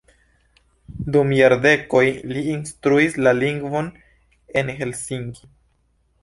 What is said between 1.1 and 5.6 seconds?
Dum jardekoj li instruis la lingvon en Helsinki.